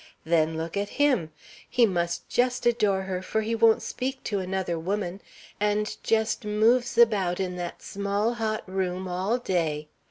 Then, 0.25 0.57
look 0.57 0.75
at 0.77 0.89
him! 0.97 1.31
He 1.69 1.85
must 1.85 2.27
just 2.27 2.65
adore 2.65 3.03
her, 3.03 3.21
for 3.21 3.41
he 3.41 3.53
won't 3.53 3.83
speak 3.83 4.23
to 4.23 4.39
another 4.39 4.79
woman, 4.79 5.21
and 5.59 5.95
just 6.01 6.43
moves 6.43 6.97
about 6.97 7.39
in 7.39 7.55
that 7.57 7.83
small, 7.83 8.33
hot 8.33 8.67
room 8.67 9.07
all 9.07 9.37
day. 9.37 9.89